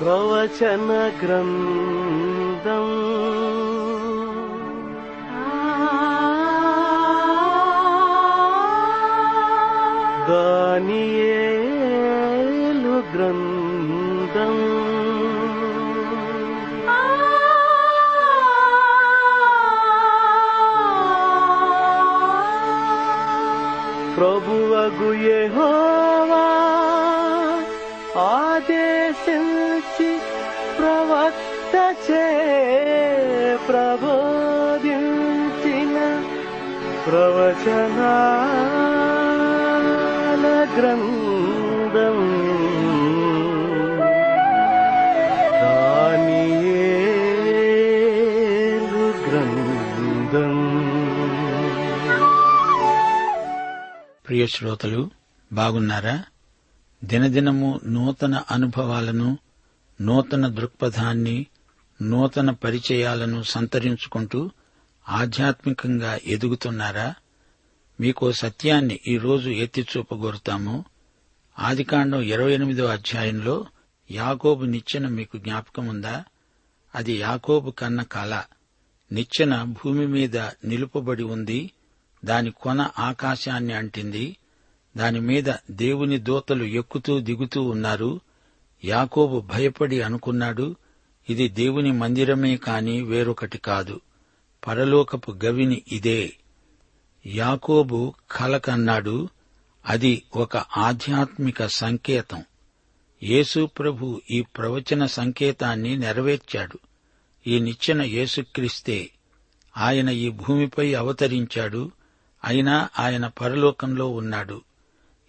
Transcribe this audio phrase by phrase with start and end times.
[0.00, 0.90] ప్రవచన
[1.22, 2.88] గ్రంథం.
[10.28, 11.46] దానియేలు
[13.16, 14.56] గ్రంథం.
[24.16, 25.95] ప్రభువగు యెహోవా
[37.06, 38.74] ప్రవచనాల
[40.76, 42.18] గ్రంథం
[47.68, 50.54] దానియేలు గ్రంథం
[54.26, 55.00] ప్రియ శ్రోతలు
[55.50, 56.14] బాగున్నారా?
[57.04, 59.28] దినదినము నూతన అనుభవాలను
[60.00, 61.36] నూతన దృక్పథాన్ని
[62.02, 64.40] నూతన పరిచయాలను సంతరించుకుంటూ
[65.08, 67.14] ఆధ్యాత్మికంగా ఎదుగుతున్నారా?
[68.00, 70.84] మీకో సత్యాన్ని ఈరోజు ఎత్తి చూపగోరుతాము.
[71.58, 73.66] ఆదికాండం ఇరవై ఎనిమిదో అధ్యాయంలో
[74.10, 76.24] యాకోబు నిచ్చెన మీకు జ్ఞాపకముందా?
[76.94, 78.44] అది యాకోబు కన్న కల
[79.12, 81.70] నిచ్చెన భూమి మీద నిలుపబడి ఉంది.
[82.24, 84.36] దాని కొన ఆకాశాన్ని అంటింది.
[84.96, 88.20] దాని మీద దేవుని దూతలు ఎక్కుతూ దిగుతూ ఉన్నారు.
[88.84, 90.76] యాకోబు భయపడి అనుకున్నాడు
[91.30, 94.00] ఇది దేవుని మందిరమే కాని వేరొకటి కాదు.
[94.66, 96.32] పరలోకపు గవిని ఇదే.
[97.26, 99.28] యాకోబు కలకన్నాడు
[99.86, 102.44] అది ఒక ఆధ్యాత్మిక సంకేతం.
[103.22, 106.78] యేసుప్రభు ఈ ప్రవచన సంకేతాన్ని నెరవేర్చాడు.
[107.46, 109.10] ఈ నిచ్చెన యేసుక్రీస్తే
[109.76, 111.90] ఆయన ఈ భూమిపై అవతరించాడు
[112.44, 114.62] అయినా ఆయన పరలోకంలో ఉన్నాడు.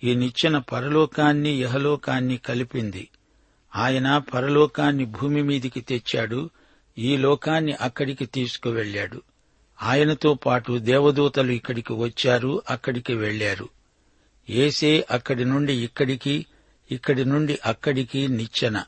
[0.04, 3.09] ఈ నిచ్చెన పరలోకాన్ని యహలోకాన్ని కలిపింది.
[3.75, 6.50] ఆయన పరలోకాన్ని భూమి మీదికి తెచ్చాడు
[6.97, 9.22] ఈ లోకాన్ని అక్కడికి తీసుకువెళ్ళాడు.
[9.84, 13.69] ఆయనతో పాటు దేవదూతలు ఇక్కడికి వచ్చారు అక్కడికి వెళ్ళారు
[14.50, 16.46] ఏసే అక్కడి నుండి ఇక్కడికి
[16.91, 18.84] ఇక్కడి నుండి అక్కడికి నిచ్చెన.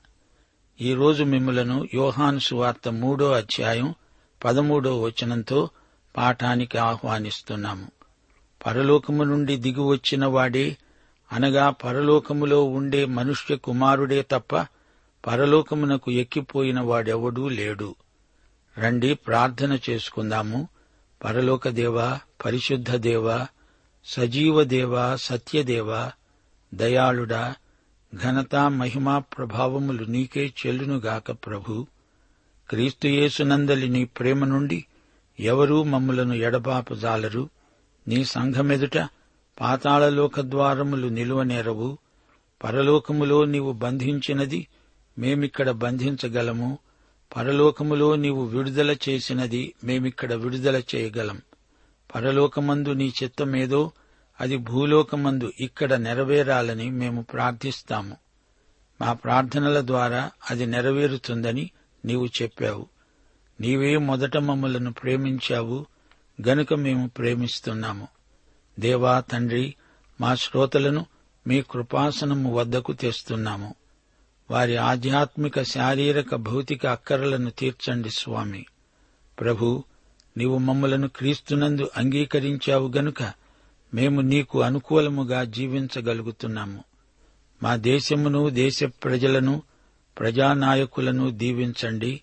[0.81, 3.95] ఈ రోజు మిమ్ములను యోహాను సువార్త మూడో అధ్యాయం
[4.45, 5.69] పదమూడో వచనంతో
[6.17, 7.91] పాఠానికి ఆహ్వానిస్తున్నాము.
[8.65, 10.77] పరలోకము నుండి దిగివచ్చిన వాడే
[11.31, 14.67] అనగా పరలోకములో ఉండే మనుష్య కుమారుడే తప్ప
[15.27, 17.95] పరలోకమునకు ఎక్కిపోయిన వాడెవడూ లేడు.
[18.77, 20.67] రండి ప్రార్థన చేసుకుందాము.
[21.23, 23.47] పరలోకదేవా పరిశుద్ధ దేవా
[24.05, 26.11] సజీవదేవా సత్యదేవా
[26.73, 27.55] దయాళుడా
[28.15, 31.87] ఘనత మహిమా ప్రభావములు నీకే చెల్లునుగాక ప్రభు.
[32.69, 34.85] క్రీస్తుయేసునందలి నీ ప్రేమ నుండి
[35.39, 37.49] ఎవరూ మమ్ములను ఎడబాపజాలరు
[38.07, 38.97] నీ సంఘమెదుట
[39.59, 41.97] పాతాళలోక ద్వారములు నిలువనేరవు
[42.63, 44.67] పరలోకములో నీవు బంధించినది
[45.19, 46.77] మేమిక్కడ బంధించగలము.
[47.37, 51.41] పరలోకములో నీవు విడుదల చేసినది మేమిక్కడ విడుదల చేయగలం.
[52.15, 53.91] పరలోకమందు నీ చిత్తమేదో
[54.41, 58.17] అది భూలోకమందు ఇక్కడ నెరవేరాలని మేము ప్రార్థిస్తాము.
[59.01, 61.71] మా ప్రార్థనల ద్వారా అది నెరవేరుతుందని
[62.05, 62.87] నీవు చెప్పావు.
[63.61, 65.85] నీవే మొదట మమ్మలను ప్రేమించావు
[66.47, 68.07] గనుక మేము ప్రేమిస్తున్నాము.
[68.79, 69.75] దేవా తండ్రి
[70.21, 71.05] మా శ్రోతలను
[71.47, 73.75] మీ కృపాసనము వద్దకు తెస్తున్నాము.
[74.51, 78.65] వారి ఆధ్యాత్మిక శారీరక భౌతిక అక్కరలను తీర్చండి స్వామి.
[79.39, 79.83] ప్రభు
[80.37, 83.33] నీవు మమ్మలను క్రీస్తునందు అంగీకరించావు గనుక
[83.93, 86.83] మేము నీకు అనుకూలముగా జీవించగలుగుతున్నాము.
[87.63, 89.61] మా దేశమును దేశ ప్రజలను
[90.19, 92.21] ప్రజానాయకులను దీవించండి.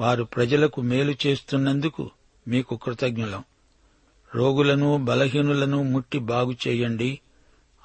[0.00, 2.10] వారు ప్రజలకు మేలు చేస్తున్నందుకు
[2.48, 3.44] మీకు కృతజ్ఞులం.
[4.34, 7.20] రోగులను బలహీనులను ముట్టి బాగు చేయండి.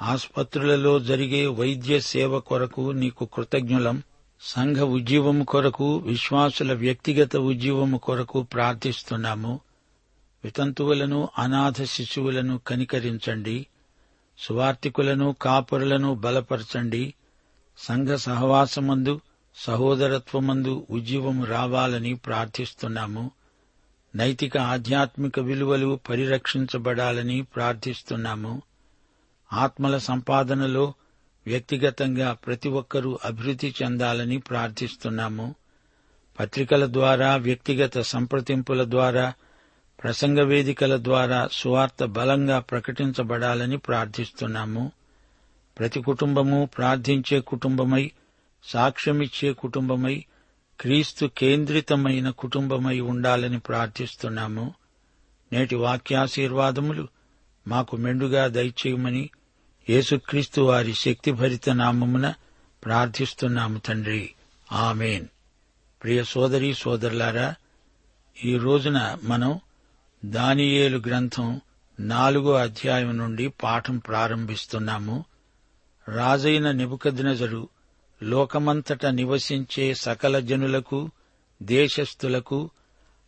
[0.03, 4.03] ఆసుపత్రులలో జరిగే వైద్య సేవ కొరకు నీకు కృతజ్ఞులం.
[4.41, 9.59] సంఘ ఉజ్జీవము కొరకు విశ్వాసుల వ్యక్తిగత ఉజ్జీవము కొరకు ప్రార్థిస్తున్నాము.
[10.43, 13.67] వితంతువులను అనాథ శిశువులను కనికరించండి.
[14.39, 17.13] సువార్తికులను కాపురులను బలపరచండి.
[17.77, 19.21] సంఘ సహవాసమందు
[19.55, 23.31] సహోదరత్వమందు ఉజ్జీవము రావాలని ప్రార్థిస్తున్నాము.
[24.15, 28.61] నైతిక ఆధ్యాత్మిక విలువలు పరిరక్షించబడాలని ప్రార్థిస్తున్నాము.
[29.53, 30.93] ఆత్మల సంపాదనలో
[31.47, 35.55] వ్యక్తిగతంగా ప్రతి ఒక్కరూ అభివృద్ధి చెందాలని ప్రార్థిస్తున్నాము.
[36.39, 39.33] పత్రికల ద్వారా వ్యక్తిగత సంప్రదింపుల ద్వారా
[40.03, 44.91] ప్రసంగ వేదికల ద్వారా సువార్త బలంగా ప్రకటించబడాలని ప్రార్థిస్తున్నాము.
[45.79, 48.11] ప్రతి కుటుంబము ప్రార్థించే కుటుంబమై
[48.63, 50.25] సాక్ష్యమిచ్చే కుటుంబమై
[50.81, 54.73] క్రీస్తు కేంద్రితమైన కుటుంబమై ఉండాలని ప్రార్థిస్తున్నాము.
[55.53, 57.07] నేటి వాక్యాశీర్వాదములు
[57.67, 59.29] మాకు మెండుగా దయచేయమని
[59.89, 62.33] యేసుక్రీస్తు వారి శక్తిభరిత నామమున
[62.85, 64.29] ప్రార్థిస్తున్నాము తండ్రి.
[64.71, 65.25] ఆమెన్.
[66.03, 67.55] ప్రియ సోదరి సోదరులారా
[68.45, 69.59] ఈ రోజున మనం
[70.25, 71.61] దానియేలు గ్రంథం
[71.99, 75.25] నాలుగో అధ్యాయం నుండి పాఠం ప్రారంభిస్తున్నాము.
[76.07, 77.69] రాజైన నిబుకద్నెజరు
[78.23, 81.11] లోకమంతట నివసించే సకల జనులకు
[81.63, 82.69] దేశస్థులకు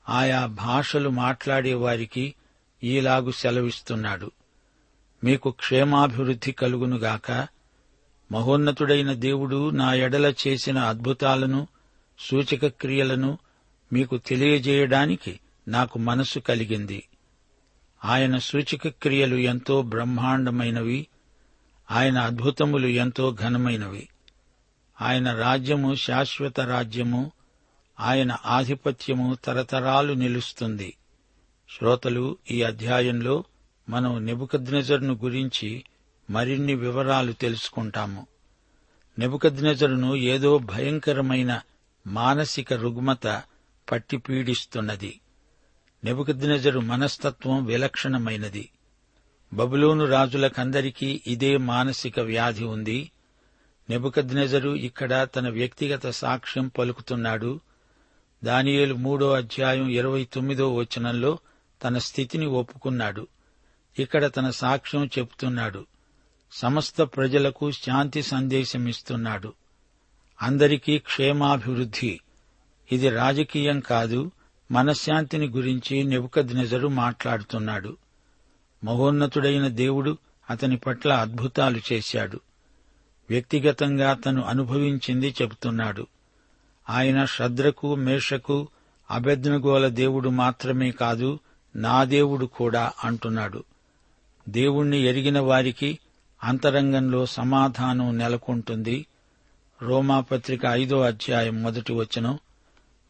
[0.09, 2.35] ఆయా భాషలు మాట్లాడే వారికి
[2.83, 4.31] ఈలాగు సెలవిస్తున్నాడు.
[5.25, 7.31] మీకు క్షేమాభివృద్ధి కలుగునుగాక
[8.31, 11.68] మహోన్నతుడైన దేవుడు నా ఎడల చేసిన అద్భుతాలను
[12.19, 13.38] సూచక క్రియలను
[13.94, 17.07] మీకు తెలియజేయడానికి నాకు మనసు కలిగింది.
[18.06, 21.07] ఆయన సూచక క్రియలు ఎంతో బ్రహ్మాండమైనవి.
[21.92, 24.10] ఆయన అద్భుతములు ఎంతో ఘనమైనవి.
[25.01, 27.31] ఆయన రాజ్యము శాశ్వత రాజ్యము.
[28.00, 30.98] ఆయన ఆధిపత్యము తరతరాలు నిలుస్తుంది.
[31.77, 33.44] శ్రోతలు ఈ అధ్యాయంలో
[33.89, 35.83] మనం నెబుకద్నెజర్ను గురించి
[36.29, 38.27] మరిన్ని వివరాలు తెలుసుకుంటాము.
[39.19, 41.61] నెబుకద్నెజరును ఏదో భయంకరమైన
[42.07, 43.41] మానసిక రుగ్మత
[43.91, 45.19] పట్టి పీడిస్తున్నది.
[46.03, 48.69] నెబుకద్నెజరు మనస్తత్వం విలక్షణమైనది.
[49.53, 53.11] బబులోను రాజులకందరికీ ఇదే మానసిక వ్యాధి ఉంది.
[53.89, 57.59] నెబుకద్నెజరు ఇక్కడ తన వ్యక్తిగత సాక్ష్యం పలుకుతున్నాడు.
[58.43, 61.39] దానియేలు మూడో అధ్యాయం ఇరవై తొమ్మిదో వచనంలో
[61.83, 63.27] తన స్థితిని ఒప్పుకున్నాడు.
[64.00, 65.86] ఇక్కడ తన సాక్ష్యం చెబుతున్నాడు.
[66.51, 69.53] సమస్త ప్రజలకు శాంతి సందేశమిస్తున్నాడు.
[70.42, 72.19] అందరికీ క్షేమాభివృద్ధి.
[72.92, 74.31] ఇది రాజకీయం కాదు
[74.71, 77.97] మనశ్శాంతిని గురించి నెబుకద్నెజరు మాట్లాడుతున్నాడు.
[78.83, 80.18] మహోన్నతుడైన దేవుడు
[80.50, 82.39] అతని పట్ల అద్భుతాలు చేశాడు.
[83.30, 86.07] వ్యక్తిగతంగా తను అనుభవించింది చెబుతున్నాడు.
[86.89, 88.68] ఆయన శ్రద్ధకు మేషకు
[89.12, 91.39] అభెజ్ఞగోల దేవుడు మాత్రమే కాదు
[91.75, 93.63] నా దేవుడు కూడా అంటున్నాడు.
[94.50, 96.00] దేవుణ్ణి ఎరిగిన వారికి
[96.44, 99.06] అంతరంగంలో సమాధానం నెలకొంటుంది.
[99.81, 102.39] రోమాపత్రిక ఐదో అధ్యాయం మొదటి వచనం.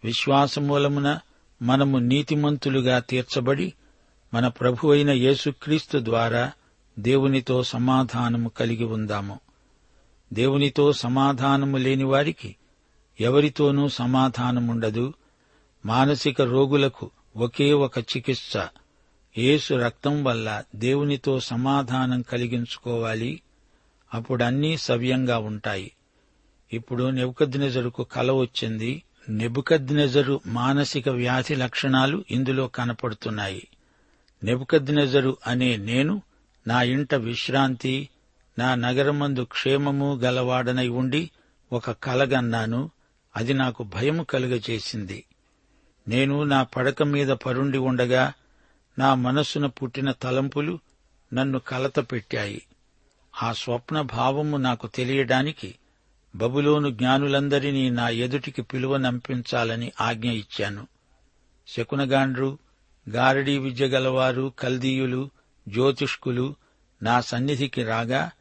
[0.03, 1.19] విశ్వాసమూలమున
[1.61, 3.73] మనము నీతిమంతులుగా తీర్చబడి
[4.33, 6.51] మన ప్రభు అయిన యేసుక్రీస్తు ద్వారా
[6.99, 9.39] దేవునితో సమాధానము కలిగి ఉందాము.
[10.33, 12.55] దేవునితో సమాధానము లేని వారికి
[13.19, 15.13] ఎవరితోనూ సమాధానముండదు.
[15.85, 18.53] మానసిక రోగులకు ఒకే ఒక చికిత్స.
[19.37, 23.41] యేసు రక్తం వల్ల దేవునితో సమాధానం కలిగించుకోవాలి.
[24.13, 25.91] అప్పుడన్నీ సవ్యంగా ఉంటాయి.
[26.73, 29.03] ఇప్పుడు నెబుకద్నెజరుకు కల వచ్చింది.
[29.29, 33.67] నెబుకద్నెజరు మానసిక వ్యాధి లక్షణాలు ఇందులో కనపడుతున్నాయి.
[34.43, 36.21] నెబుకద్నెజరు అనే నేను
[36.67, 38.09] నా ఇంట విశ్రాంతి
[38.59, 41.29] నా నగరమందు క్షేమము గలవాడనై ఉండి
[41.71, 42.91] ఒక కలగన్నాను
[43.35, 45.23] అది నాకు భయము కలుగచేసింది
[46.07, 48.33] నేను నా పడక మీద పరుండి ఉండగా
[48.99, 50.79] నా మనస్సున పుట్టిన తలంపులు
[51.33, 52.61] నన్ను కలత పెట్టాయి.
[53.43, 55.75] ఆ స్వప్న భావము నాకు తెలియడానికి
[56.35, 60.87] బబులోను జ్ఞానులందరినీ నా ఎదుటికి పిలువనంపించాలని ఆజ్ఞ ఇచ్చాను.
[61.67, 62.57] శకునగాండ్రు
[63.09, 65.29] గారడీ విద్య గలవారు కల్దీయులు
[65.67, 66.55] జ్యోతిష్కులు
[67.03, 68.31] నా సన్నిధికి రాగా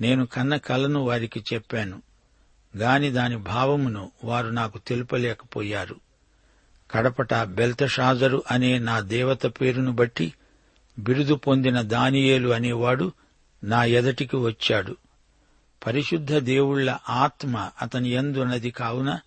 [0.00, 2.02] నేను కన్న కలను వారికి చెప్పాను.
[2.76, 5.96] గాని దాని భావమును వారు నాకు తెలుపలేకపోయారు.
[6.94, 10.32] కడపట బెల్తషాజరు అనే నా దేవత పేరును బట్టి
[10.98, 13.12] బిరుదు పొందిన దానియేలు అనేవాడు
[13.64, 14.96] నా ఎదటికి వచ్చాడు.
[15.86, 19.20] పరిశుద్ధ దేవుళ్ళ ఆత్మ అతని ఎందున్నది కావున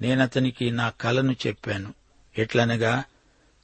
[0.00, 1.94] నేనతనికి నా కలను చెప్పాను.
[2.38, 3.04] ఎట్లనగా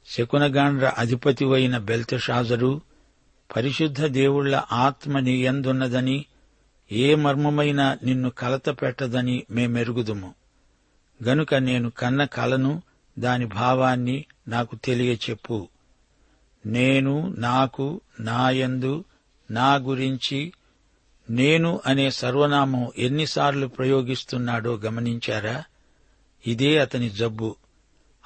[0.09, 2.81] శకునగాండ్ర అధిపతివైన బెల్తషాజరు
[3.57, 6.27] పరిశుద్ధ దేవుళ్ళ ఆత్మ నీ ఎందున్నదని
[6.93, 10.35] ఏ మర్మమైన నిన్ను కలత పెట్టదని మేమెరుగుదుము.
[11.25, 12.83] గనుక నేను కన్న కలను
[13.19, 15.69] దాని భావాన్ని నాకు తెలియచెప్పు.
[16.67, 19.05] నేను నాకు నాయందు
[19.51, 20.53] నా గురించి
[21.31, 25.65] నేను అనే సర్వనామం ఎన్నిసార్లు ప్రయోగిస్తున్నాడో గమనించారా?
[26.47, 27.57] ఇదే అతని జబ్బు.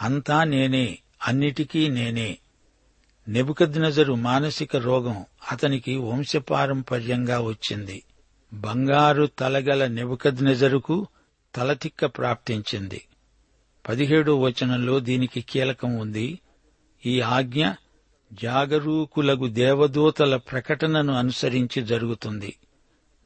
[0.02, 2.38] అంతా నేనే అన్నిటికీ నేనే.
[3.28, 8.02] నెబుకద్నజరు మానసిక రోగం అతనికి వంశపారంపర్యంగా వచ్చింది.
[8.52, 11.07] బంగారు తలగల నెబుకద్నెజరుకు
[11.55, 13.02] తలతిక్క ప్రాప్తించింది.
[13.88, 16.40] పదిహేడో వచనంలో దీనికి కీలకం ఉంది.
[17.07, 17.71] ఈ ఆజ్ఞ
[18.33, 22.57] జాగరూకులగు దేవదూతల ప్రకటనను అనుసరించి జరుగుతుంది.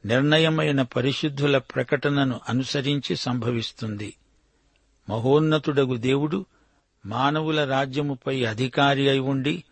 [0.05, 4.15] నిర్ణయమైన పరిశుద్ధుల ప్రకటనను అనుసరించి సంభవిస్తుంది.
[5.11, 6.47] మహోన్నతుడగు దేవుడు
[7.07, 9.65] మానవుల రాజ్యముపై అధికారి అయి ఉండి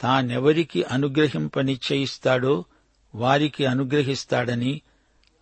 [0.00, 2.64] తానెవరికి అనుగ్రహింపనిశ్చయిస్తాడో
[3.14, 4.82] వారికి అనుగ్రహిస్తాడని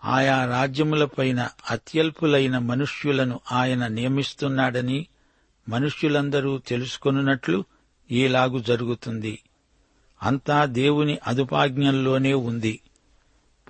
[0.04, 5.06] ఆయా రాజ్యములపైన అత్యల్పులైన మనుష్యులను ఆయన నియమిస్తున్నాడని
[5.68, 7.64] మనుష్యులందరూ తెలుసుకొనున్నట్లు
[8.11, 9.42] ఈలాగు జరుగుతుంది.
[10.23, 12.80] అంతా దేవుని అదుపాజ్ఞంలోనే ఉంది.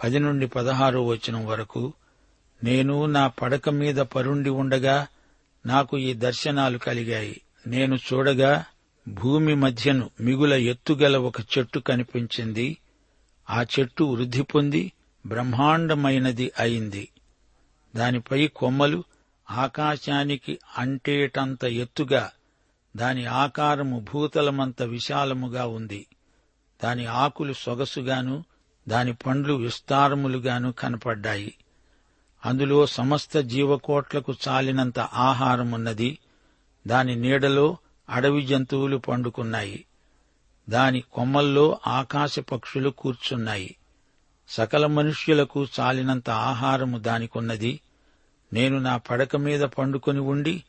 [0.04, 1.92] పది నుండి పదహారో వచనం వరకు
[2.64, 5.06] నేను నా పడక మీద పరుండి ఉండగా
[5.66, 7.40] నాకు ఈ దర్శనాలు కలిగాయి.
[7.66, 8.64] నేను చూడగా
[9.08, 12.76] భూమి మధ్యను మిగుల ఎత్తుగల ఒక చెట్టు కనిపించింది.
[13.50, 14.92] ఆ చెట్టు వృద్ధి పొంది
[15.26, 17.08] బ్రహ్మాండమైనది అయింది.
[17.96, 19.04] దానిపై కొమ్మలు
[19.50, 22.30] ఆకాశానికి అంటేటంత ఎత్తుగా
[22.96, 26.06] దాని ఆకారము భూతలమంత విశాలముగా ఉంది.
[26.84, 28.44] దాని ఆకులు సొగసుగాను
[28.88, 31.54] దాని పండ్లు విస్తారములుగాను కనపడ్డాయి.
[32.46, 36.18] అందులో సమస్త జీవకోట్లకు చాలినంత ఆహారమున్నది.
[36.86, 37.76] దాని నీడలో
[38.08, 39.84] అడవి జంతువులు పండుకున్నాయి.
[40.70, 43.76] దాని కొమ్మల్లో ఆకాశ పక్షులు కూర్చున్నాయి.
[44.48, 47.80] సకల మనుష్యులకు చాలినంత ఆహారము దానికున్నది.
[48.52, 50.64] నేను నా పడక మీద పండుకొని ఉండి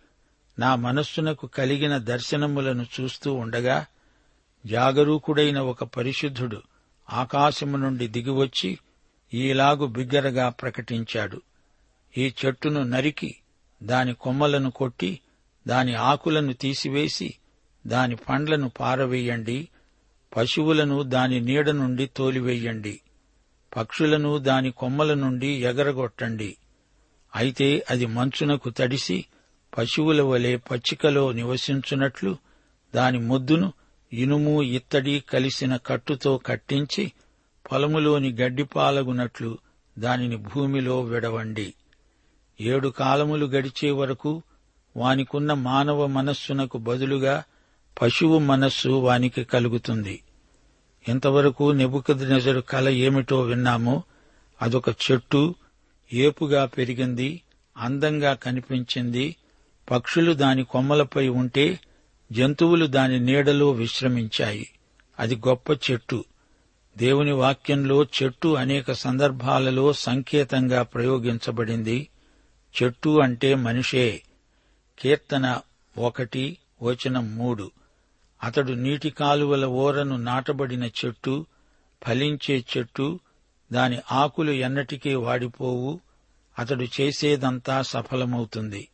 [0.59, 3.85] నా మనస్సునకు కలిగిన దర్శనములను చూస్తూ ఉండగా
[4.65, 6.61] జాగరూకుడైన ఒక పరిశుద్ధుడు
[7.09, 8.79] ఆకాశము నుండి దిగివచ్చి
[9.33, 11.41] ఈలాగు బిగ్గరగా ప్రకటించాడు.
[12.17, 13.35] ఈ చెట్టును నరికి
[13.83, 15.19] దాని కొమ్మలను కొట్టి
[15.67, 17.33] దాని ఆకులను తీసివేసి
[17.87, 19.67] దాని పండ్లను పారవేయండి
[20.37, 22.99] పశువులను దాని నీడ నుండి తోలివేయండి.
[23.75, 26.57] పక్షులను దాని కొమ్మల నుండి ఎగరగొట్టండి.
[27.35, 29.25] అయితే అది మంచునకు తడిసి
[29.77, 32.37] పశువుల వలె పచ్చికలో నివసించున్నట్లు
[32.95, 33.73] దాని ముద్దును
[34.13, 37.11] ఇనుము ఇత్తడి కలిసిన కట్టుతో కట్టించి
[37.71, 39.57] పొలములోని గడ్డిపాలగునట్లు
[39.99, 41.73] దానిని భూమిలో విడవండి.
[42.61, 44.41] ఏడు కాలములు గడిచే వరకు
[44.97, 47.43] వానికున్న మానవ మనస్సునకు బదులుగా
[48.01, 50.21] పశువు మనస్సు వానికి కలుగుతుంది.
[51.07, 54.03] ఇంతవరకు నెబుకద్నెజరు కల ఏమిటో విన్నామో
[54.61, 55.55] అదొక చెట్టు
[56.13, 57.41] ఏపుగా పెరిగింది
[57.77, 59.35] అందంగా కనిపించింది.
[59.91, 61.79] పక్షులు దాని కొమ్మలపై ఉంటే
[62.31, 64.69] జంతువులు దాని నీడలో విశ్రమించాయి.
[65.19, 66.25] అది గొప్ప చెట్టు.
[66.97, 72.07] దేవుని వాక్యంలో చెట్టు అనేక సందర్భాలలో సంకేతంగా ప్రయోగించబడింది.
[72.83, 74.21] చెట్టు అంటే మనిషే.
[74.99, 75.59] కీర్తన
[75.97, 77.71] ఒకటి వచనం మూడు.
[78.43, 81.45] అతడు నీటి కాలువల ఓరను నాటబడిన చెట్టు
[82.07, 83.19] ఫలించే చెట్టు
[83.73, 85.99] దాని ఆకులు ఎన్నటికీ వాడిపోవు
[86.59, 88.87] అతడు చేసేదంతా సఫలమవుతుంది.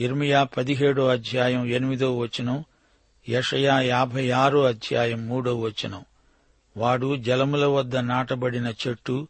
[0.00, 2.64] ఇర్మియా పదిహేడో అధ్యాయం ఎనిమిదో వచనం
[3.28, 6.04] యషయా యాభై ఆరో అధ్యాయం మూడో వచనం.
[6.76, 9.28] వాడు జలముల వద్ద నాటబడిన చెట్టు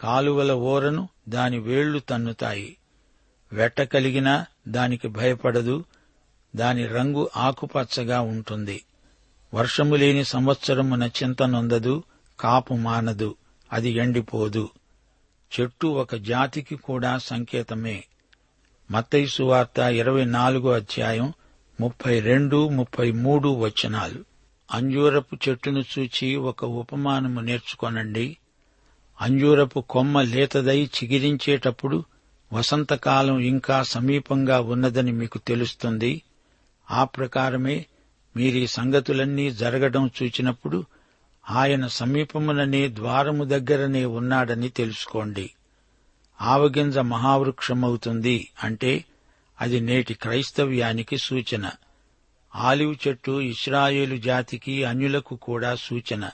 [0.00, 2.76] కాలువల ఓరను దాని వేళ్ళు తన్నుతాయి.
[3.52, 5.84] వెట్ట కలిగినా దానికి భయపడదు
[6.56, 8.84] దాని రంగు ఆకుపచ్చగా ఉంటుంది.
[9.54, 12.02] వర్షము లేని సంవత్సరమున చింత నొందదు
[12.40, 13.34] కాపు మానదు
[13.72, 14.68] అది ఎండిపోదు.
[15.60, 18.04] చెట్టు ఒక జాతికి కూడా సంకేతమే.
[18.90, 21.32] మత్తైసు వార్త ఇరవై నాలుగో అధ్యాయం
[21.80, 24.24] ముప్పై రెండు ముప్పై మూడు వచనాలు.
[24.72, 28.36] అంజూరపు చెట్టును చూచి ఒక ఉపమానము నేర్చుకొనండి.
[29.20, 32.04] అంజూరపు కొమ్మ లేతదై చిగిరించేటప్పుడు
[32.52, 36.22] వసంతకాలం ఇంకా సమీపంగా ఉన్నదని మీకు తెలుస్తుంది.
[36.90, 37.86] ఆ ప్రకారమే
[38.36, 40.84] మీరీ సంగతులన్నీ జరగడం చూచినప్పుడు
[41.50, 45.50] ఆయన సమీపముననే ద్వారము దగ్గరనే ఉన్నాడని తెలుసుకోండి.
[46.42, 49.04] ఆవగింజ మహావృక్షమవుతుంది అంటే
[49.60, 51.70] అది నేటి క్రైస్తవ్యానికి సూచన.
[52.54, 56.30] ఆలివ్ చెట్టు ఇస్రాయేలు జాతికి అన్యులకు కూడా సూచన.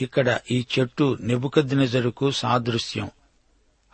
[0.00, 3.10] ఇక్కడ ఈ చెట్టు నెబుకద్నెజరుకు సాదృశ్యం.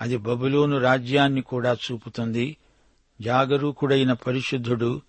[0.00, 2.56] అది బబులోను రాజ్యాన్ని కూడా చూపుతుంది.
[3.20, 5.02] జాగరూకుడైన పరిశుద్ధుడు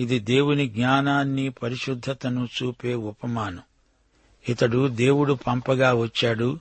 [0.00, 3.62] ఇది దేవుని జ్ఞానాన్ని పరిశుద్ధతను చూపే ఉపమానం.
[4.48, 6.58] ఇతడు దేవుడు పంపగా వచ్చాడు.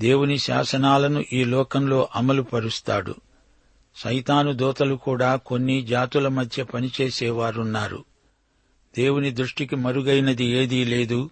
[0.00, 3.14] దేవుని శాసనాలను ఈ లోకంలో అమలు పరుస్తాడు
[3.96, 8.04] సైతాను దోతలు కూడా కొన్ని జాతుల మధ్య పనిచేసేవారున్నారు.
[8.96, 11.30] దేవుని దృష్టికి మరుగైనది ఏదీ లేదు.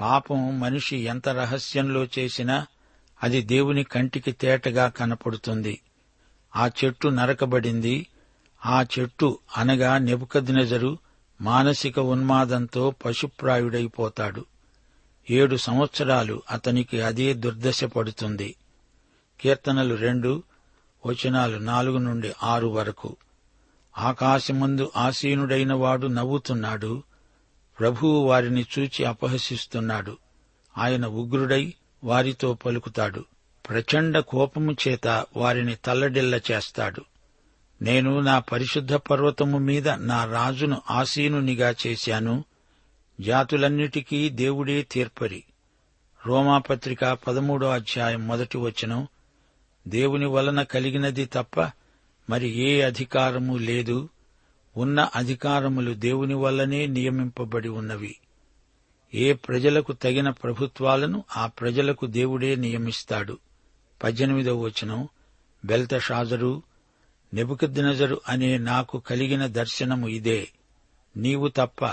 [0.00, 2.66] పాపం మనిషి ఎంత రహస్యంలో చేసినా
[3.22, 5.80] అది దేవుని కంటికి తేటగా కనపడుతుంది.
[6.56, 8.06] ఆ చెట్టు నరకబడింది.
[8.66, 10.98] ఆ చెట్టు అనగా నెబుకద్నెజరు
[11.40, 14.44] మానసిక ఉన్మాదంతో పశుప్రాయుడైపోతాడు.
[15.30, 18.54] ఏడు సంవత్సరాలు అతనికి అదే దుర్దశ పడుతుంది.
[19.40, 20.42] కీర్తనలు రెండు
[21.06, 23.16] వచనాలు నాలుగు నుండి ఆరు వరకు.
[23.98, 27.02] ఆకాశమందు ఆసీనుడైన వాడు నవ్వుతున్నాడు.
[27.78, 30.16] ప్రభువు వారిని చూచి అపహసిస్తున్నాడు.
[30.78, 33.24] ఆయన ఉగ్రుడై వారితో పలుకుతాడు.
[33.68, 37.04] ప్రచండ కోపము చేత వారిని తల్లడిల్ల చేస్తాడు
[37.82, 42.44] నేను నా పరిశుద్ధ పర్వతము మీద నా రాజును ఆసీనునిగా చేశాను.
[43.20, 45.44] జాతులన్నిటికీ దేవుడే తీర్పరి.
[46.26, 49.06] రోమాపత్రిక పదమూడో అధ్యాయం మొదటి వచనం.
[49.88, 51.60] దేవుని వలన కలిగినది తప్ప
[52.30, 54.08] మరి ఏ అధికారము లేదు.
[54.76, 58.16] ఉన్న అధికారములు దేవుని వల్లనే నియమింపబడి ఉన్నవి.
[59.14, 63.38] ఏ ప్రజలకు తగిన ప్రభుత్వాలను ఆ ప్రజలకు దేవుడే నియమిస్తాడు.
[64.02, 65.08] పద్దెనిమిదవ వచనం.
[65.64, 66.62] బెల్తషాజరు
[67.34, 70.48] నెబుకద్నజరు అనే నాకు కలిగిన దర్శనము ఇదే.
[71.16, 71.84] నీవు తప్ప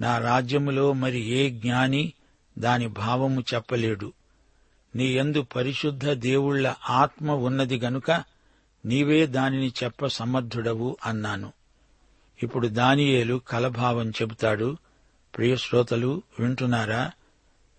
[0.00, 2.12] నా రాజ్యములో మరి ఏ జ్ఞాని
[2.58, 4.12] దాని భావము చెప్పలేడు.
[4.96, 8.10] నీ యందు పరిశుద్ధ దేవుళ్ళ ఆత్మ ఉన్నది గనుక
[8.86, 11.52] నీవే దానిని చెప్ప సమర్థుడవు అన్నాను.
[12.42, 14.76] ఇప్పుడు దానియేలు కలభావం చెబుతాడు.
[15.36, 17.10] ప్రియశ్రోతలు వింటున్నారా?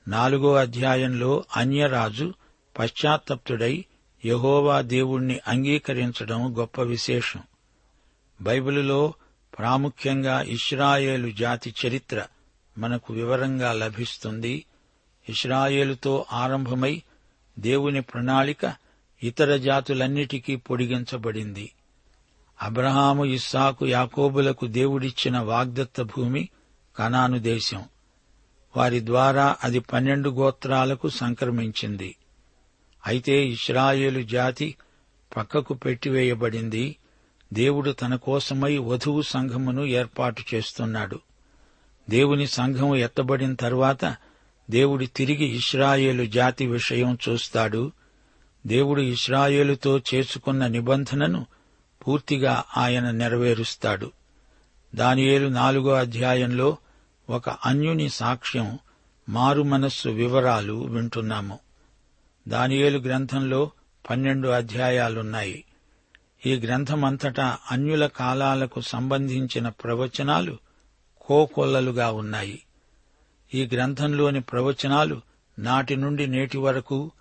[0.08, 2.34] నాలుగో అధ్యాయంలో అన్యరాజు
[2.80, 3.86] పశ్చాత్తప్తుడై
[4.26, 7.40] యహోవా దేవుణ్ణి అంగీకరించడం గొప్ప విశేషం.
[8.42, 9.14] బైబిలులో
[9.60, 12.26] ప్రాముఖ్యంగా ఇస్రాయేలు జాతి చరిత్ర
[12.78, 14.66] మనకు వివరంగా లభిస్తుంది.
[15.30, 17.02] ఇస్రాయేలుతో ఆరంభమై
[17.60, 18.76] దేవుని ప్రణాళిక
[19.24, 21.72] ఇతర జాతులన్నిటికీ పొడిగించబడింది.
[22.62, 26.50] అబ్రహాము ఇస్సాకు యాకోబులకు దేవుడిచ్చిన వాగ్దత్త భూమి
[26.98, 27.84] కనాను దేశం.
[28.78, 32.16] వారి ద్వారా అది పన్నెండు గోత్రాలకు సంక్రమించింది.
[33.08, 34.76] అయితే ఇస్రాయేలు జాతి
[35.38, 36.96] పక్కకు పెట్టివేయబడింది.
[37.54, 41.20] దేవుడు తన కోసమై వధువు సంఘమును ఏర్పాటు చేస్తున్నాడు.
[42.10, 44.16] దేవుని సంఘము ఎత్తబడిన తరువాత
[44.70, 47.92] దేవుడు తిరిగి ఇస్రాయేలు జాతి విషయం చూస్తాడు.
[48.68, 51.46] దేవుడు ఇస్రాయేలుతో చేసుకున్న నిబంధనను
[52.08, 54.12] పూర్తిగా ఆయన నెరవేరుస్తాడు.
[54.96, 56.78] దానియేలు నాలుగో అధ్యాయంలో
[57.30, 58.80] ఒక అన్యుని సాక్ష్యం
[59.30, 61.60] మారు మనస్సు వివరాలు వింటున్నాము.
[62.48, 63.72] దానియేలు గ్రంథంలో
[64.10, 65.66] పన్నెండు అధ్యాయాలున్నాయి.
[66.46, 70.58] ఈ గ్రంథమంతటా అన్యుల కాలాలకు సంబంధించిన ప్రవచనాలు
[71.22, 72.64] కోకొల్లలుగా ఉన్నాయి.
[73.54, 75.22] ఈ గ్రంథంలోని ప్రవచనాలు
[75.60, 77.12] నాటి నుండి నేటి వరకు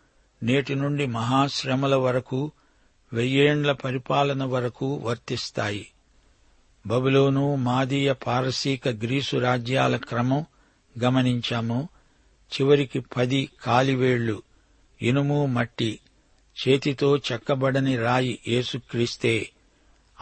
[0.43, 2.53] నేటి నుండి మహాశ్రమల వరకు
[3.13, 5.87] వెయ్యేండ్ల పరిపాలన వరకు వర్తిస్తాయి.
[6.87, 10.45] బబులోను మాదీయ పారసీక గ్రీసు రాజ్యాల క్రమం
[11.03, 11.89] గమనించాము.
[12.51, 14.43] చివరికి పది కాలివేళ్ళు
[15.03, 16.01] ఇనుము మట్టి
[16.69, 19.51] చేతితో చెక్కబడని రాయి యేసుక్రీస్తే.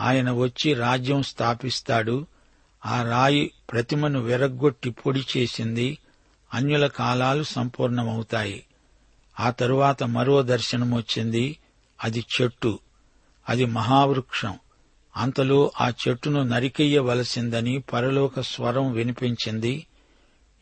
[0.01, 2.27] ఆయన వచ్చి రాజ్యం స్థాపిస్తాడు.
[2.87, 5.99] ఆ రాయి ప్రతిమను వెరగ్గొట్టి పొడి చేసింది.
[6.55, 8.67] అన్యుల కాలాలు సంపూర్ణమవుతాయి.
[9.41, 11.59] ఆ తరువాత మరో దర్శనం వచ్చింది.
[12.05, 12.79] అది చెట్టు.
[13.49, 14.59] అది మహావృక్షం.
[15.17, 19.87] అంతలో ఆ చెట్టును నరికెయ్యవలసిందని పరలోక స్వరం వినిపించింది.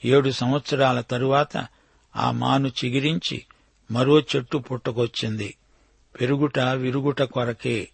[0.05, 1.67] ఏడు సంవత్సరాల తరువాత
[2.17, 3.43] ఆ మాను చిగిరించి
[3.91, 5.57] మరో చెట్టు పుట్టకొచ్చింది.
[6.21, 7.89] పెరుగుట విరుగుట కొరకే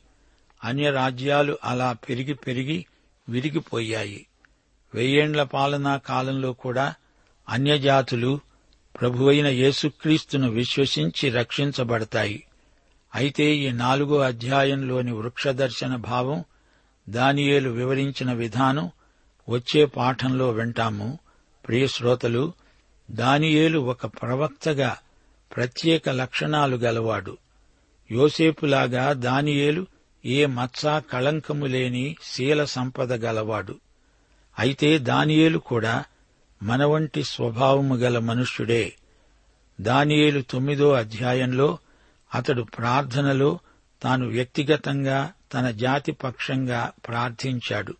[0.65, 2.87] అన్య రాజ్యాలు అలా పెరిగి పెరిగి
[3.29, 4.27] విరిగిపోయాయి.
[4.95, 6.95] వెయ్యేండ్ల పాలనా కాలంలో కూడా
[7.49, 8.41] అన్యజాతులు
[9.01, 12.47] ప్రభువైన యేసుక్రీస్తును విశ్వసించి రక్షించబడతాయి.
[13.15, 16.45] అయితే ఈ నాలుగో అధ్యాయంలోని వృక్షదర్శన భావం
[17.09, 18.91] దానియేలు వివరించిన విధానం
[19.49, 21.19] వచ్చే పాఠంలో వింటాము.
[21.67, 22.53] ప్రియశ్రోతలు
[23.11, 24.97] దానియేలు ఒక ప్రవక్తగా
[25.57, 27.37] ప్రత్యేక లక్షణాలు గలవాడు.
[28.11, 29.87] యోసేపులాగా దానియేలు
[30.25, 33.81] ఏ మత్సా కళంకము లేని శీల సంపద గలవాడు.
[34.59, 36.05] అయితే దానియేలు కూడా
[36.63, 38.93] మన వంటి స్వభావము గల మనుష్యుడే.
[39.81, 41.79] దానియేలు తొమ్మిదో అధ్యాయంలో
[42.35, 43.59] అతడు ప్రార్థనలో
[44.03, 47.95] తాను వ్యక్తిగతంగా తన జాతి పక్షంగా ప్రార్థించాడు.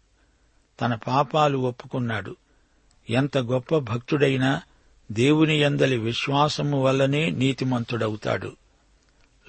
[0.81, 2.37] తన పాపాలు ఒప్పుకున్నాడు.
[3.11, 4.63] ఎంత గొప్ప భక్తుడైనా
[5.13, 8.53] దేవుని యందలి విశ్వాసము వల్లనే నీతిమంతుడవుతాడు.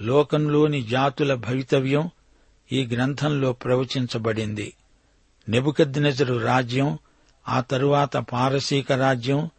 [0.02, 2.10] లోకంలోని జాతుల భవితవ్యం
[2.72, 4.74] ఈ గ్రంథంలో ప్రవచించబడింది.
[5.48, 6.98] నెబుకద్నెజరు రాజ్యం
[7.48, 9.50] ఆ తరువాత పారసీక రాజ్యం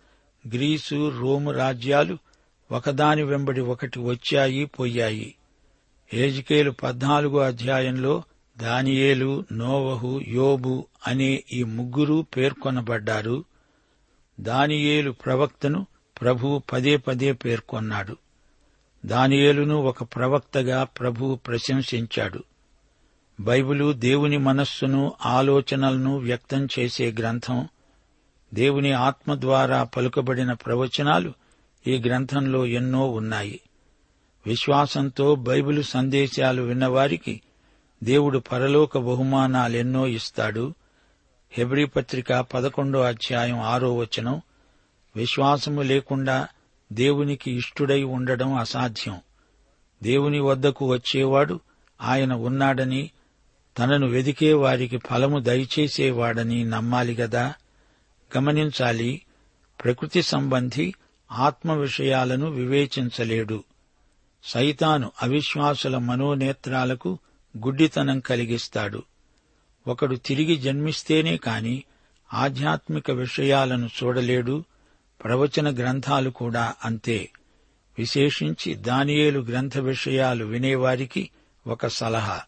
[0.48, 2.18] గ్రీసు రోము రాజ్యాలు
[2.72, 5.36] ఒకదాని వెంబడి ఒకటి వచ్చాయి పోయాయి.
[6.14, 8.24] ఏజికేలు పద్నాలుగో అధ్యాయంలో
[8.58, 13.44] దానియేలు నోవహు యోబు అనే ఈ ముగ్గురు పేర్కొనబడ్డారు.
[14.40, 15.88] దానియేలు ప్రవక్తను
[16.22, 18.18] ప్రభువు పదే పదే పేర్కొన్నాడు.
[19.06, 22.44] దానియేలును ఒక ప్రవక్తగా ప్రభు ప్రశంసించాడు.
[23.40, 27.68] బైబిలు దేవుని మనస్సును ఆలోచనలను వ్యక్తం చేసే గ్రంథం
[28.54, 31.34] దేవుని ఆత్మ ద్వారా పలుకబడిన ప్రవచనాలు
[31.88, 33.60] ఈ గ్రంథంలో ఎన్నో ఉన్నాయి.
[34.46, 37.42] విశ్వాసంతో బైబిలు సందేశాలు విన్నవారికి
[38.04, 40.74] దేవుడు పరలోక బహుమానాలెన్నో ఇస్తాడు.
[41.52, 44.42] హెబ్రీ పత్రిక పదకొండో అధ్యాయం ఆరో వచనం
[45.16, 46.48] విశ్వాసము లేకుండా
[46.94, 49.20] దేవునికి ఇష్టుడై ఉండడం అసాధ్యం.
[50.04, 51.60] దేవుని వద్దకు వచ్చేవాడు
[52.02, 53.12] ఆయన ఉన్నాడని
[53.80, 57.54] తనను వెదికే వారికి ఫలము దయచేసేవాడని నమ్మాలి గదా?
[58.38, 59.22] గమనించాలి
[59.84, 60.94] ప్రకృతి సంబంధి
[61.32, 63.64] ఆత్మ విషయాలను వివేచించలేడు.
[64.44, 67.20] సైతాను అవిశ్వాసుల మనోనేత్రాలకు
[67.58, 69.04] గుడ్డితనం కలిగిస్తాడు.
[69.88, 71.84] ఒకడు తిరిగి జన్మిస్తేనే కాని
[72.34, 74.64] ఆధ్యాత్మిక విషయాలను చూడలేడు
[75.24, 77.30] ప్రవచన గ్రంథాలు కూడా అంతే.
[77.98, 81.30] విశేషించి దానియేలు గ్రంథ విషయాలు వినేవారికి
[81.68, 82.42] ఒక సలహా.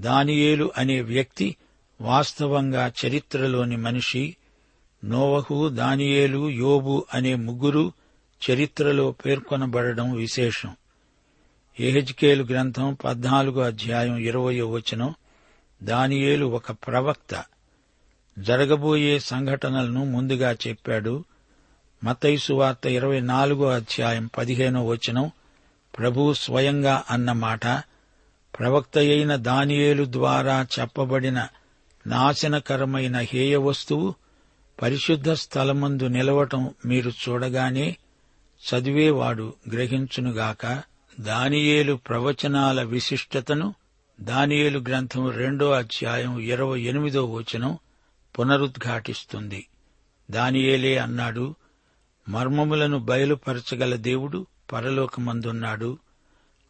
[0.00, 1.56] దానియేలు అనే వ్యక్తి
[2.00, 4.36] వాస్తవంగా చరిత్రలోని మనిషి.
[5.04, 7.92] నోవహు దానియేలు యోబు అనే ముగ్గురు
[8.50, 10.76] చరిత్రలో పేర్కొనబడడం విశేషం.
[11.80, 15.14] ఎహెజ్కేలు గ్రంథం పద్నాలుగో అధ్యాయం ఇరవయో వచనం.
[15.82, 17.44] దానియేలు ఒక ప్రవక్త.
[18.38, 21.24] జరగబోయే సంఘటనలను ముందుగా చెప్పాడు.
[22.04, 25.30] మతైసు వార్త ఇరవై నాలుగో అధ్యాయం పదిహేనో వచనం.
[25.98, 27.66] ప్రభు స్వయంగా అన్న మాట
[28.58, 31.48] ప్రవక్త అయిన దానియేలు ద్వారా చెప్పబడిన
[32.06, 34.14] నాశనకరమైన హేయ వస్తువు
[34.82, 37.96] పరిశుద్ధ స్థలమందు నిలవటం మీరు చూడగానే
[38.58, 40.82] చదివేవాడు గ్రహించునుగాక.
[41.20, 43.74] దానియేలు ప్రవచనాల విశిష్టతను
[44.20, 47.78] దానియేలు గ్రంథం రెండో అధ్యాయం ఇరవై ఎనిమిదో వచనం
[48.38, 49.66] పునరుద్ఘాటిస్తుంది.
[50.30, 51.54] దానియేలే అన్నాడు
[52.28, 55.98] మర్మములను బయలుపరచగల దేవుడు పరలోకమందున్నాడు.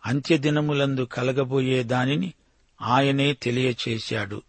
[0.07, 2.33] అంత్యదినములందు కలగబోయే దానిని
[2.83, 4.43] ఆయనే తెలియచేశాడు.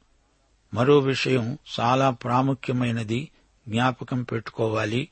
[0.73, 3.29] మరో విషయం చాలా ప్రాముఖ్యమైనది
[3.67, 5.09] జ్ఞాపకం పెట్టుకోవాలి.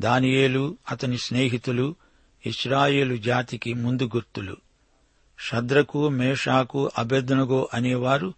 [0.00, 1.94] దానియేలు అతని స్నేహితులు
[2.46, 4.56] ఇస్రాయేలు జాతికి ముందు గుర్తులు.
[5.38, 8.34] షద్రకు మేషాకు అభెదనగో అనేవారు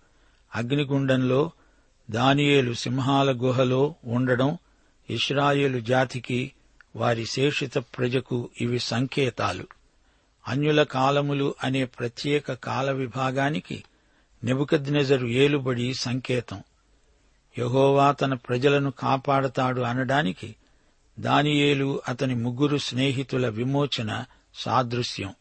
[0.55, 1.51] అగ్నిగుండంలో
[2.11, 4.59] దానియేలు సింహాల గుహలో ఉండడం
[5.11, 6.53] ఇస్రాయేలు జాతికి
[6.97, 9.67] వారి శేషిత ప్రజకు ఇవి సంకేతాలు.
[10.49, 13.85] అన్యుల కాలములు అనే ప్రత్యేక కాల విభాగానికి
[14.45, 16.63] నెబుకద్నెజరు ఏలుబడి సంకేతం.
[17.59, 20.57] యహోవా తన ప్రజలను కాపాడతాడు అనడానికి
[21.21, 24.25] దానియేలు అతని ముగ్గురు స్నేహితుల విమోచన
[24.55, 25.35] సాదృశ్యం.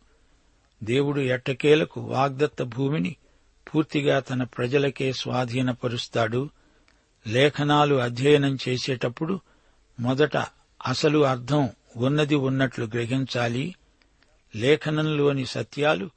[0.83, 3.15] దేవుడు ఎట్టకేలకు వాగ్దత్త భూమిని
[3.75, 6.49] పూర్తిగా తన ప్రజలకే స్వాధీనపరుస్తాడు.
[7.27, 9.39] లేఖనాలు అధ్యయనం చేసేటప్పుడు
[9.99, 10.37] మొదట
[10.87, 13.75] అసలు అర్థం ఉన్నది ఉన్నట్లు గ్రహించాలి.
[14.55, 16.09] లేఖనంలోని సత్యాలు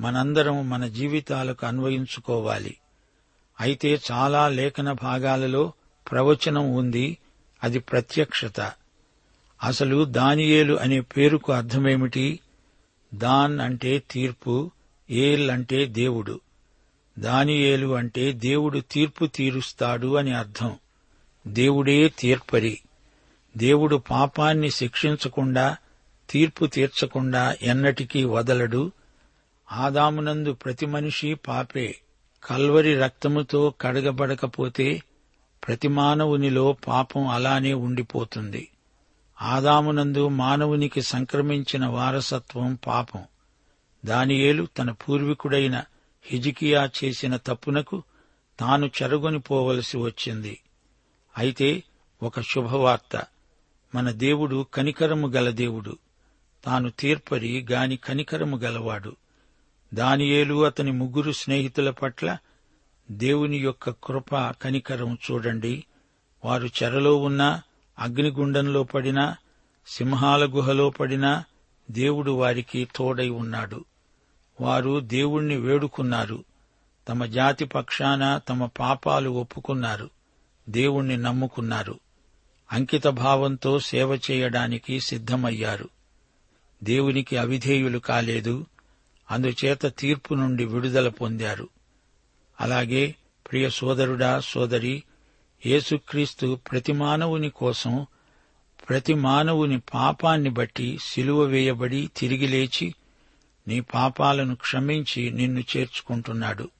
[0.00, 2.76] మనందరం మన జీవితాలకు అన్వయించుకోవాలి.
[3.60, 5.72] అయితే చాలా లేఖన భాగాలలో
[6.10, 7.18] ప్రవచనం ఉంది.
[7.64, 8.72] అది ప్రత్యక్షత.
[9.62, 12.40] అసలు దానియేలు అనే పేరుకు అర్థమేమిటి?
[13.14, 14.70] దాన్ అంటే తీర్పు
[15.10, 16.40] ఏల్ అంటే దేవుడు.
[17.18, 20.76] దానియేలు అంటే దేవుడు తీర్పు తీరుస్తాడు అని అర్థం.
[21.46, 22.78] దేవుడే తీర్పరి.
[23.56, 25.76] దేవుడు పాపాన్ని శిక్షించకుండా
[26.30, 28.92] తీర్పు తీర్చకుండా ఎన్నటికీ వదలడు.
[29.72, 32.00] ఆదామునందు ప్రతి మనిషి పాపే.
[32.44, 35.02] కల్వరి రక్తముతో కడగబడకపోతే
[35.66, 38.68] ప్రతి మానవునిలో పాపం అలానే ఉండిపోతుంది.
[39.42, 43.24] ఆదామునందు మానవునికి సంక్రమించిన వారసత్వం పాపం.
[44.04, 45.84] దానియేలు తన పూర్వీకుడైన
[46.24, 48.02] హిజికియా చేసిన తప్పునకు
[48.60, 50.60] తాను చెరగొనిపోవలసి వచ్చింది.
[51.38, 51.82] అయితే
[52.22, 53.24] ఒక శుభవార్త.
[53.94, 55.98] మన దేవుడు కనికరము గల దేవుడు.
[56.64, 59.16] తాను తీర్పరి గాని కనికరము గలవాడు.
[59.94, 62.38] దానియేలు అతని ముగ్గురు స్నేహితుల పట్ల
[63.10, 65.84] దేవుని యొక్క కృప కనికరం చూడండి.
[66.44, 67.62] వారు చెరలో ఉన్నా
[67.98, 69.36] అగ్నిగుండంలో పడినా
[69.86, 71.44] సింహాల గుహలో పడినా
[71.90, 73.84] దేవుడు వారికి తోడై ఉన్నాడు.
[74.60, 76.44] వారు దేవుణ్ణి వేడుకున్నారు.
[77.08, 80.10] తమ జాతి పక్షాన తమ పాపాలు ఒప్పుకున్నారు.
[80.68, 82.00] దేవుణ్ణి నమ్ముకున్నారు.
[82.72, 85.88] అంకిత భావంతో సేవ చేయడానికి సిద్ధమయ్యారు.
[86.84, 88.66] దేవునికి అవిధేయులు కాలేదు.
[89.30, 91.68] అందుచేత తీర్పు నుండి విడుదల పొందారు.
[92.60, 93.14] అలాగే
[93.50, 95.02] ప్రియ సోదరుడా సోదరి
[95.66, 98.06] యేసుక్రీస్తు ప్రతి మానవుని కోసం
[98.88, 102.94] ప్రతి మానవుని పాపాన్ని బట్టి సిలువ వేయబడి తిరిగి లేచి
[103.68, 106.70] నీ పాపాలను క్షమించి నిన్ను చేర్చుకుంటున్నాడు.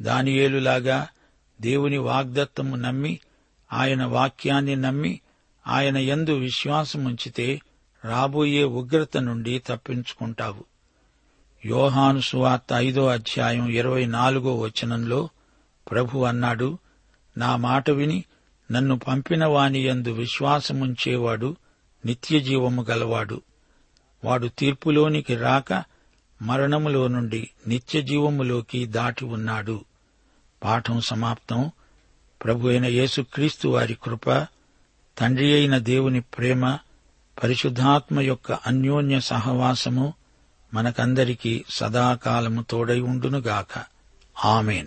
[0.00, 1.08] దానియేలులాగా
[1.60, 3.20] దేవుని వాగ్దత్తము నమ్మి
[3.72, 5.20] ఆయన వాక్యాన్ని నమ్మి
[5.66, 7.60] ఆయన యందు విశ్వాసముంచితే
[8.04, 10.64] రాబోయే ఉగ్రత నుండి తప్పించుకుంటావు.
[11.66, 15.28] యోహాను సువార్త ఐదో అధ్యాయం ఇరవై నాలుగో వచనంలో
[15.90, 16.78] ప్రభు అన్నాడు
[17.38, 18.24] నా మాట విని
[18.72, 21.56] నన్ను పంపిన వాని యందు విశ్వాసముంచేవాడు
[22.06, 23.42] నిత్యజీవము గలవాడు.
[24.24, 25.84] వాడు తీర్పులోనికి రాక
[26.42, 29.84] మరణములో నుండి నిత్యజీవములోకి దాటి ఉన్నాడు.
[30.64, 31.70] పాఠం సమాప్తం.
[32.44, 34.46] ప్రభు అయిన యేసుక్రీస్తు వారి కృప
[35.18, 36.78] తండ్రి అయిన దేవుని ప్రేమ
[37.42, 40.14] పరిశుద్ధాత్మ యొక్క అన్యోన్య సహవాసము
[40.74, 43.84] మనకందరికీ సదాకాలము తోడై ఉండునుగాక.
[44.44, 44.86] ఆమెన్.